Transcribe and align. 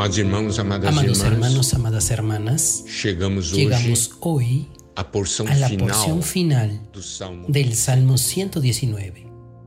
Amados 0.00 0.16
irmãos, 0.16 0.58
amadas 0.58 0.88
Amados 0.88 1.18
irmãs, 1.18 1.32
hermanos, 1.32 1.74
amadas 1.74 2.10
hermanas, 2.10 2.84
chegamos 2.86 3.52
hoje 3.52 3.64
llegamos 3.64 4.10
hoy 4.22 4.66
à 4.96 5.04
porção 5.04 5.46
a 5.46 5.52
la 5.52 5.68
porción 5.68 6.22
final 6.22 6.70
do 6.90 7.02
Salmo, 7.02 7.46
del 7.46 7.74
Salmo 7.74 8.16
119, 8.16 9.26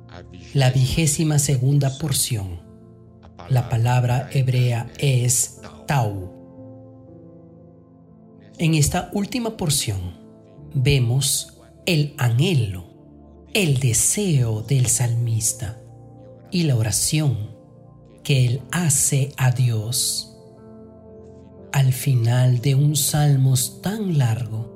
a 0.09 0.23
vigésima 0.23 0.59
la 0.59 0.71
vigésima 0.71 1.38
segunda 1.38 1.91
porción. 1.99 2.59
La 3.47 3.69
palabra 3.69 4.27
hebrea 4.33 4.91
es 4.97 5.61
Tau. 5.85 6.34
En 8.57 8.73
esta 8.73 9.11
última 9.13 9.55
porción 9.55 10.18
vemos 10.73 11.59
el 11.86 12.15
anhelo, 12.18 12.86
el 13.54 13.77
deseo 13.77 14.63
del 14.63 14.88
salmista 14.88 15.79
y 16.49 16.63
la 16.63 16.75
oración 16.75 17.53
que 18.23 18.45
él 18.45 18.61
hace 18.71 19.31
a 19.38 19.52
Dios 19.52 20.32
al 21.73 21.91
final 21.91 22.62
de 22.62 22.76
un 22.76 22.95
salmos 22.95 23.82
tan 23.82 24.20
largo. 24.20 24.72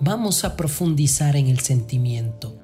Vamos 0.00 0.44
a 0.44 0.56
profundizar 0.56 1.34
en 1.34 1.48
el 1.48 1.58
sentimiento 1.58 2.60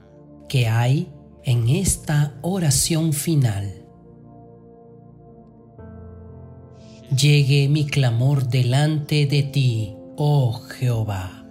que 0.48 0.68
hay 0.68 1.12
en 1.42 1.68
esta 1.68 2.38
oración 2.40 3.12
final. 3.12 3.84
Llegue 7.10 7.68
mi 7.68 7.84
clamor 7.84 8.48
delante 8.48 9.26
de 9.26 9.42
ti, 9.42 9.96
oh 10.16 10.52
Jehová. 10.52 11.44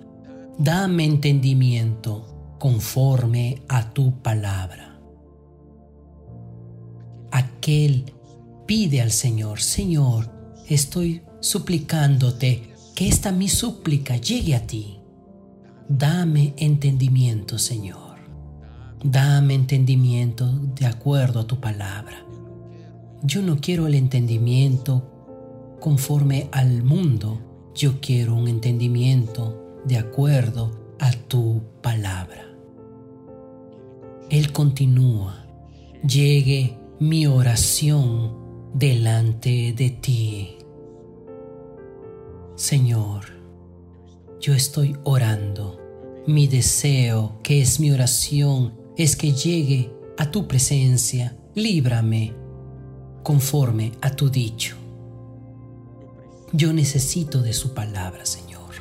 Dame 0.57 1.03
entendimiento 1.03 2.55
conforme 2.57 3.63
a 3.67 3.93
tu 3.93 4.21
palabra. 4.21 4.97
Aquel 7.31 8.13
pide 8.65 9.01
al 9.01 9.11
Señor, 9.11 9.59
Señor, 9.59 10.31
estoy 10.69 11.21
suplicándote 11.43 12.73
que 12.95 13.09
esta 13.09 13.31
mi 13.33 13.49
súplica 13.49 14.15
llegue 14.15 14.55
a 14.55 14.65
ti. 14.65 14.99
Dame 15.89 16.53
entendimiento, 16.57 17.59
Señor. 17.59 18.17
Dame 19.03 19.53
entendimiento 19.53 20.47
de 20.47 20.85
acuerdo 20.85 21.41
a 21.41 21.47
tu 21.47 21.59
palabra. 21.59 22.25
Yo 23.23 23.41
no 23.41 23.57
quiero 23.57 23.87
el 23.87 23.95
entendimiento 23.95 25.75
conforme 25.81 26.47
al 26.53 26.81
mundo, 26.83 27.41
yo 27.75 27.99
quiero 27.99 28.35
un 28.35 28.47
entendimiento 28.47 29.81
de 29.85 29.97
acuerdo 29.97 30.95
a 30.99 31.11
tu 31.11 31.61
palabra. 31.81 32.47
Él 34.29 34.53
continúa, 34.53 35.45
llegue 36.07 36.77
mi 37.01 37.27
oración 37.27 38.31
delante 38.73 39.73
de 39.73 39.89
ti. 39.89 40.62
Señor, 42.63 43.25
yo 44.39 44.53
estoy 44.53 44.95
orando. 45.03 45.81
Mi 46.25 46.47
deseo, 46.47 47.41
que 47.43 47.61
es 47.61 47.81
mi 47.81 47.91
oración, 47.91 48.73
es 48.95 49.17
que 49.17 49.33
llegue 49.33 49.91
a 50.17 50.31
tu 50.31 50.47
presencia. 50.47 51.35
Líbrame 51.55 52.33
conforme 53.21 53.91
a 53.99 54.11
tu 54.11 54.29
dicho. 54.29 54.77
Yo 56.53 56.71
necesito 56.71 57.41
de 57.41 57.51
su 57.51 57.73
palabra, 57.73 58.25
Señor. 58.25 58.75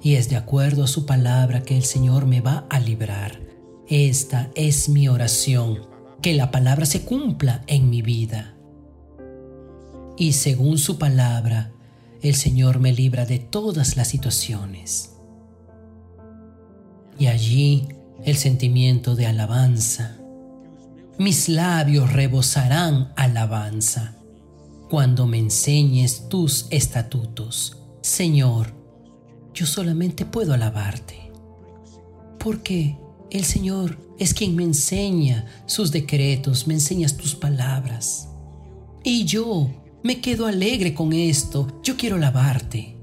Y 0.00 0.14
es 0.14 0.28
de 0.28 0.36
acuerdo 0.36 0.84
a 0.84 0.86
su 0.86 1.06
palabra 1.06 1.64
que 1.64 1.76
el 1.76 1.82
Señor 1.82 2.24
me 2.24 2.40
va 2.40 2.68
a 2.70 2.78
librar. 2.78 3.40
Esta 3.88 4.52
es 4.54 4.88
mi 4.88 5.08
oración, 5.08 5.88
que 6.22 6.34
la 6.34 6.52
palabra 6.52 6.86
se 6.86 7.04
cumpla 7.04 7.64
en 7.66 7.90
mi 7.90 8.00
vida. 8.00 8.54
Y 10.16 10.34
según 10.34 10.78
su 10.78 10.98
palabra, 10.98 11.73
el 12.28 12.34
Señor 12.34 12.80
me 12.80 12.92
libra 12.92 13.26
de 13.26 13.38
todas 13.38 13.96
las 13.96 14.08
situaciones. 14.08 15.10
Y 17.18 17.26
allí 17.26 17.88
el 18.24 18.36
sentimiento 18.36 19.14
de 19.14 19.26
alabanza. 19.26 20.16
Mis 21.18 21.50
labios 21.50 22.12
rebosarán 22.12 23.12
alabanza 23.16 24.16
cuando 24.88 25.26
me 25.26 25.38
enseñes 25.38 26.28
tus 26.30 26.66
estatutos. 26.70 27.76
Señor, 28.00 28.72
yo 29.52 29.66
solamente 29.66 30.24
puedo 30.24 30.54
alabarte, 30.54 31.30
porque 32.38 32.96
el 33.30 33.44
Señor 33.44 33.98
es 34.18 34.32
quien 34.32 34.56
me 34.56 34.64
enseña 34.64 35.44
sus 35.66 35.92
decretos, 35.92 36.66
me 36.66 36.74
enseñas 36.74 37.16
tus 37.16 37.34
palabras. 37.34 38.28
Y 39.02 39.24
yo 39.26 39.70
me 40.04 40.20
quedo 40.20 40.46
alegre 40.46 40.92
con 40.92 41.14
esto. 41.14 41.66
Yo 41.82 41.96
quiero 41.96 42.16
alabarte. 42.16 42.96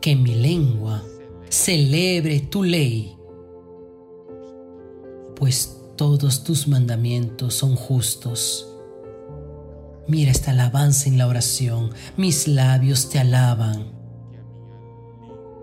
Que 0.00 0.16
mi 0.16 0.34
lengua 0.34 1.02
celebre 1.48 2.40
tu 2.40 2.64
ley, 2.64 3.16
pues 5.36 5.80
todos 5.96 6.42
tus 6.42 6.66
mandamientos 6.66 7.54
son 7.54 7.76
justos. 7.76 8.68
Mira 10.08 10.32
esta 10.32 10.50
alabanza 10.50 11.08
en 11.08 11.16
la 11.16 11.28
oración. 11.28 11.90
Mis 12.16 12.48
labios 12.48 13.08
te 13.08 13.20
alaban. 13.20 13.92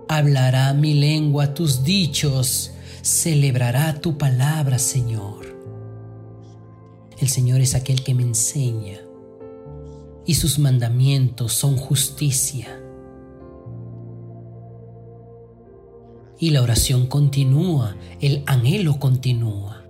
Hablará 0.08 0.74
mi 0.74 0.94
lengua 0.94 1.54
tus 1.54 1.84
dichos. 1.84 2.72
Celebrará 3.02 4.00
tu 4.00 4.18
palabra, 4.18 4.80
Señor. 4.80 5.46
El 7.20 7.28
Señor 7.28 7.60
es 7.60 7.76
aquel 7.76 8.02
que 8.02 8.16
me 8.16 8.24
enseña 8.24 9.11
y 10.26 10.36
sus 10.36 10.60
mandamientos 10.60 11.54
son 11.54 11.78
justicia. 11.78 12.80
Y 16.40 16.50
la 16.50 16.62
oración 16.62 17.08
continúa, 17.08 17.96
el 18.20 18.44
anhelo 18.48 19.00
continúa. 19.00 19.86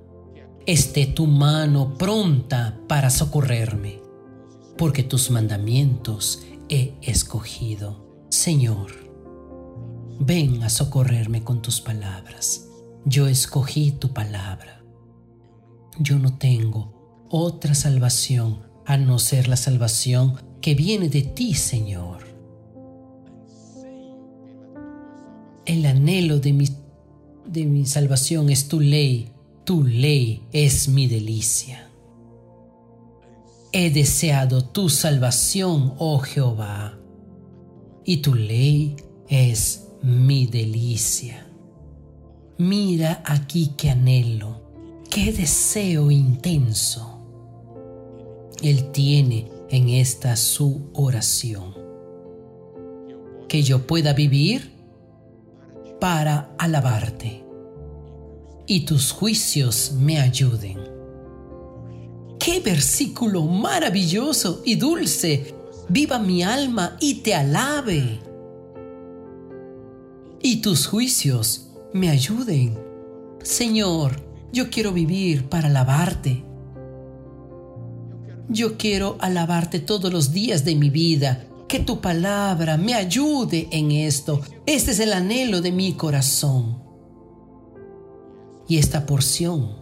Esté 0.66 1.08
tu 1.08 1.26
mano 1.26 1.96
pronta 1.96 2.80
para 2.88 3.10
socorrerme, 3.10 4.02
porque 4.78 5.04
tus 5.04 5.32
mandamientos 5.32 6.44
he 6.70 6.96
escogido. 7.02 8.06
Señor, 8.30 8.92
ven 10.20 10.62
a 10.64 10.70
socorrerme 10.70 11.44
con 11.44 11.62
tus 11.62 11.82
palabras. 11.82 12.68
Yo 13.06 13.28
escogí 13.28 13.92
tu 13.92 14.14
palabra. 14.14 14.84
Yo 16.00 16.20
no 16.20 16.38
tengo 16.38 17.26
otra 17.30 17.74
salvación 17.76 18.71
a 18.92 18.98
no 18.98 19.20
ser 19.20 19.48
la 19.48 19.56
salvación 19.56 20.36
que 20.60 20.76
viene 20.76 21.08
de 21.08 21.22
ti, 21.22 21.54
Señor. 21.54 22.26
El 25.66 25.86
anhelo 25.86 26.40
de 26.40 26.52
mi, 26.52 26.68
de 27.46 27.66
mi 27.68 27.86
salvación 27.86 28.50
es 28.50 28.68
tu 28.68 28.82
ley, 28.82 29.30
tu 29.64 29.86
ley 29.86 30.44
es 30.52 30.90
mi 30.90 31.08
delicia. 31.08 31.90
He 33.72 33.92
deseado 33.92 34.66
tu 34.66 34.90
salvación, 34.90 35.94
oh 35.98 36.20
Jehová, 36.20 37.00
y 38.04 38.18
tu 38.18 38.36
ley 38.36 38.98
es 39.30 39.88
mi 40.02 40.48
delicia. 40.48 41.48
Mira 42.58 43.24
aquí 43.26 43.72
qué 43.78 43.92
anhelo, 43.92 44.60
qué 45.10 45.32
deseo 45.32 46.12
intenso 46.12 47.11
él 48.62 48.92
tiene 48.92 49.50
en 49.70 49.90
esta 49.90 50.36
su 50.36 50.90
oración. 50.94 51.76
Que 53.48 53.64
yo 53.64 53.86
pueda 53.86 54.14
vivir 54.14 54.72
para 56.00 56.56
alabarte 56.58 57.44
y 58.66 58.86
tus 58.86 59.12
juicios 59.12 59.94
me 60.00 60.20
ayuden. 60.20 60.80
¡Qué 62.40 62.60
versículo 62.60 63.44
maravilloso 63.44 64.62
y 64.66 64.76
dulce! 64.76 65.56
Viva 65.90 66.20
mi 66.20 66.42
alma 66.42 66.96
y 67.02 67.16
te 67.16 67.36
alabe. 67.36 68.22
Y 70.42 70.62
tus 70.62 70.88
juicios 70.88 71.68
me 71.94 72.10
ayuden. 72.10 72.80
Señor, 73.44 74.16
yo 74.54 74.70
quiero 74.70 74.94
vivir 74.94 75.50
para 75.50 75.68
alabarte 75.68 76.46
yo 78.52 78.78
quiero 78.78 79.18
alabarte 79.20 79.80
todos 79.80 80.12
los 80.12 80.32
días 80.32 80.66
de 80.66 80.76
mi 80.76 80.90
vida. 80.90 81.48
Que 81.68 81.80
tu 81.80 82.02
palabra 82.02 82.76
me 82.78 82.94
ayude 82.94 83.70
en 83.72 83.92
esto. 83.92 84.42
Este 84.66 84.92
es 84.92 85.00
el 85.00 85.14
anhelo 85.14 85.62
de 85.62 85.72
mi 85.72 85.94
corazón. 85.94 86.84
Y 88.68 88.78
esta 88.78 89.06
porción 89.06 89.80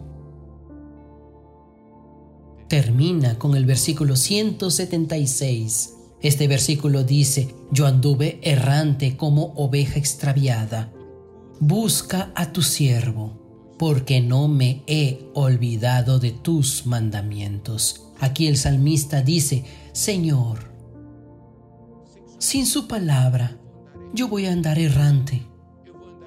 termina 2.68 3.38
con 3.38 3.56
el 3.56 3.66
versículo 3.66 4.14
176. 4.14 5.94
Este 6.22 6.46
versículo 6.46 7.02
dice, 7.02 7.54
yo 7.72 7.86
anduve 7.86 8.38
errante 8.42 9.16
como 9.16 9.52
oveja 9.56 9.98
extraviada. 9.98 10.92
Busca 11.58 12.30
a 12.36 12.52
tu 12.52 12.62
siervo 12.62 13.39
porque 13.80 14.20
no 14.20 14.46
me 14.46 14.82
he 14.86 15.30
olvidado 15.32 16.18
de 16.18 16.32
tus 16.32 16.84
mandamientos. 16.84 18.08
Aquí 18.18 18.46
el 18.46 18.58
salmista 18.58 19.22
dice, 19.22 19.64
Señor, 19.92 20.70
sin 22.36 22.66
su 22.66 22.86
palabra 22.86 23.56
yo 24.12 24.28
voy 24.28 24.44
a 24.44 24.52
andar 24.52 24.78
errante. 24.78 25.46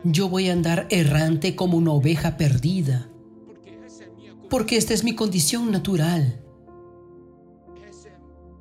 Yo 0.04 0.30
voy 0.30 0.50
a 0.50 0.54
andar 0.54 0.88
errante 0.90 1.56
como 1.56 1.78
una 1.78 1.92
oveja 1.92 2.38
perdida. 2.38 3.08
Porque 4.50 4.76
esta 4.76 4.96
es 4.96 5.04
mi 5.04 5.14
condición 5.14 5.70
natural. 5.70 6.42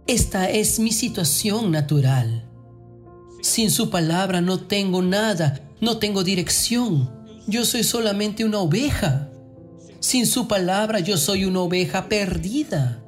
Esta 0.06 0.50
es 0.50 0.78
mi 0.78 0.92
situación 0.92 1.70
natural. 1.70 2.46
Sin 3.40 3.70
su 3.70 3.88
palabra 3.88 4.42
no 4.42 4.60
tengo 4.60 5.00
nada, 5.00 5.66
no 5.80 5.96
tengo 5.96 6.22
dirección. 6.24 7.21
Yo 7.46 7.64
soy 7.64 7.82
solamente 7.82 8.44
una 8.44 8.58
oveja. 8.58 9.28
Sin 10.00 10.26
su 10.26 10.46
palabra 10.46 11.00
yo 11.00 11.16
soy 11.16 11.44
una 11.44 11.60
oveja 11.60 12.08
perdida. 12.08 13.02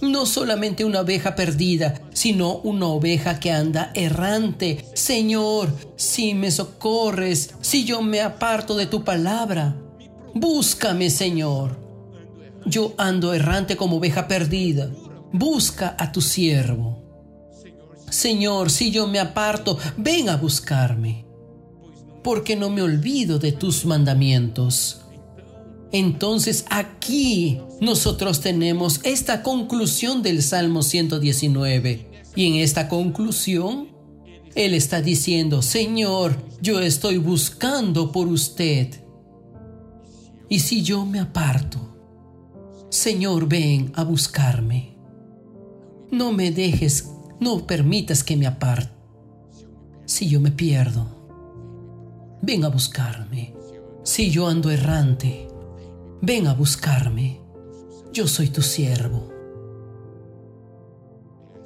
No 0.00 0.26
solamente 0.26 0.84
una 0.84 1.00
oveja 1.00 1.34
perdida, 1.34 2.00
sino 2.12 2.56
una 2.58 2.86
oveja 2.86 3.38
que 3.38 3.52
anda 3.52 3.90
errante. 3.94 4.86
Señor, 4.94 5.74
si 5.96 6.34
me 6.34 6.50
socorres, 6.50 7.54
si 7.60 7.84
yo 7.84 8.00
me 8.00 8.20
aparto 8.20 8.76
de 8.76 8.86
tu 8.86 9.04
palabra, 9.04 9.76
búscame, 10.34 11.10
Señor. 11.10 11.78
Yo 12.64 12.94
ando 12.96 13.34
errante 13.34 13.76
como 13.76 13.96
oveja 13.96 14.26
perdida. 14.28 14.90
Busca 15.32 15.96
a 15.98 16.12
tu 16.12 16.20
siervo. 16.20 17.00
Señor, 18.08 18.70
si 18.70 18.90
yo 18.90 19.06
me 19.06 19.18
aparto, 19.20 19.78
ven 19.96 20.28
a 20.28 20.36
buscarme, 20.36 21.26
porque 22.22 22.56
no 22.56 22.70
me 22.70 22.82
olvido 22.82 23.38
de 23.38 23.52
tus 23.52 23.84
mandamientos. 23.84 25.00
Entonces 25.92 26.64
aquí 26.70 27.60
nosotros 27.80 28.40
tenemos 28.40 29.00
esta 29.02 29.42
conclusión 29.42 30.22
del 30.22 30.42
Salmo 30.42 30.82
119. 30.82 32.08
Y 32.36 32.46
en 32.46 32.54
esta 32.56 32.88
conclusión, 32.88 33.88
Él 34.54 34.74
está 34.74 35.02
diciendo, 35.02 35.62
Señor, 35.62 36.36
yo 36.62 36.80
estoy 36.80 37.18
buscando 37.18 38.12
por 38.12 38.28
usted. 38.28 39.02
Y 40.48 40.60
si 40.60 40.82
yo 40.82 41.04
me 41.06 41.18
aparto, 41.18 41.90
Señor, 42.88 43.48
ven 43.48 43.92
a 43.94 44.04
buscarme. 44.04 44.96
No 46.10 46.32
me 46.32 46.50
dejes, 46.50 47.08
no 47.40 47.66
permitas 47.66 48.22
que 48.22 48.36
me 48.36 48.46
aparte. 48.46 48.90
Si 50.06 50.28
yo 50.28 50.40
me 50.40 50.50
pierdo, 50.50 51.19
ven 52.42 52.64
a 52.64 52.68
buscarme. 52.68 53.54
Si 54.02 54.30
yo 54.30 54.48
ando 54.48 54.70
errante, 54.70 55.48
ven 56.22 56.46
a 56.46 56.54
buscarme, 56.54 57.40
yo 58.12 58.26
soy 58.26 58.48
tu 58.48 58.62
siervo. 58.62 59.28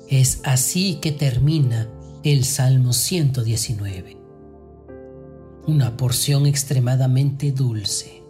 Es 0.08 0.40
así 0.44 0.96
que 1.00 1.12
termina 1.12 1.88
el 2.22 2.44
Salmo 2.44 2.92
119, 2.92 4.16
una 5.66 5.96
porción 5.96 6.46
extremadamente 6.46 7.52
dulce. 7.52 8.22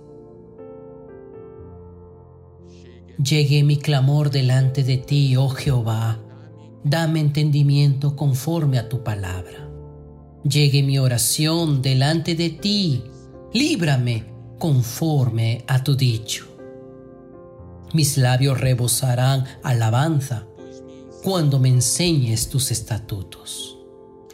Llegue 3.23 3.62
mi 3.62 3.79
clamor 3.79 4.31
delante 4.31 4.82
de 4.82 4.99
ti, 4.99 5.37
oh 5.37 5.49
Jehová, 5.49 6.20
dame 6.82 7.20
entendimiento 7.20 8.17
conforme 8.17 8.79
a 8.79 8.88
tu 8.88 9.02
palabra. 9.02 9.64
Llegue 10.49 10.82
mi 10.82 10.99
oración 10.99 11.81
delante 11.81 12.35
de 12.35 12.50
ti, 12.50 13.02
líbrame 13.55 14.26
conforme 14.58 15.64
a 15.67 15.82
tu 15.82 15.96
dicho. 15.96 16.46
Mis 17.94 18.19
labios 18.19 18.61
rebosarán 18.61 19.46
alabanza 19.62 20.46
cuando 21.23 21.58
me 21.58 21.70
enseñes 21.70 22.50
tus 22.50 22.70
estatutos. 22.70 23.79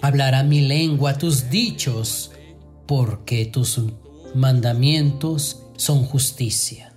Hablará 0.02 0.42
mi 0.42 0.62
lengua 0.62 1.16
tus 1.16 1.48
dichos, 1.48 2.32
porque 2.86 3.46
tus 3.46 3.80
mandamientos 4.34 5.62
son 5.76 6.02
justicia. 6.04 6.92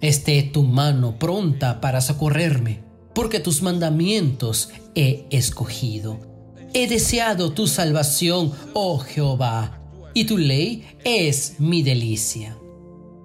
Esté 0.00 0.44
tu 0.44 0.62
mano 0.62 1.18
pronta 1.18 1.80
para 1.80 2.00
socorrerme, 2.00 2.84
porque 3.12 3.40
tus 3.40 3.62
mandamientos 3.62 4.68
he 4.94 5.26
escogido. 5.30 6.35
He 6.78 6.86
deseado 6.86 7.52
tu 7.52 7.66
salvación, 7.66 8.52
oh 8.74 8.98
Jehová 8.98 9.80
y 10.12 10.26
tu 10.26 10.36
ley 10.36 10.84
es 11.04 11.58
mi 11.58 11.82
delicia. 11.82 12.54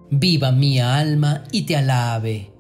Viva 0.10 0.54
mi 0.54 0.80
alma 0.80 1.44
y 1.52 1.64
te 1.64 1.76
alabe, 1.76 2.54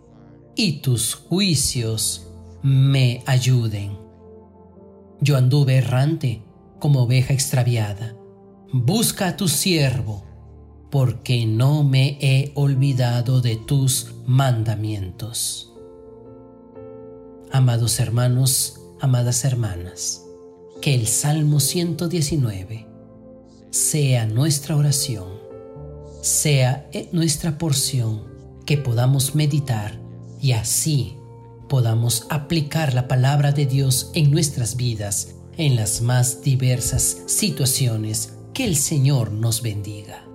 y 0.54 0.82
tus 0.82 1.16
juicios 1.16 2.28
me 2.62 3.24
ayuden. 3.26 3.98
Yo 5.22 5.38
anduve 5.38 5.78
errante 5.78 6.44
como 6.78 7.04
oveja 7.04 7.34
extraviada. 7.34 8.14
Busca 8.74 9.28
a 9.30 9.38
tu 9.38 9.48
siervo, 9.48 10.26
porque 10.90 11.46
no 11.46 11.86
me 11.86 12.18
he 12.20 12.52
olvidado 12.56 13.40
de 13.40 13.56
tus 13.56 14.14
mandamientos. 14.26 15.72
Amados 17.50 17.98
hermanos, 18.02 18.82
amadas 19.00 19.46
hermanas, 19.46 20.26
que 20.82 20.96
el 20.96 21.08
Salmo 21.08 21.60
119 21.60 22.88
sea 23.70 24.26
nuestra 24.26 24.76
oración, 24.76 25.30
sea 26.22 26.90
nuestra 27.12 27.58
porción 27.58 28.24
que 28.66 28.78
podamos 28.78 29.36
meditar 29.36 30.00
y 30.42 30.54
así 30.54 31.16
podamos 31.70 32.26
aplicar 32.30 32.94
la 32.94 33.08
palabra 33.08 33.52
de 33.52 33.66
Dios 33.66 34.12
en 34.16 34.32
nuestras 34.32 34.76
vidas 34.76 35.36
en 35.58 35.76
las 35.76 36.02
más 36.02 36.42
diversas 36.42 37.18
situaciones. 37.28 38.34
Que 38.54 38.66
el 38.66 38.76
Señor 38.76 39.32
nos 39.32 39.62
bendiga. 39.62 40.31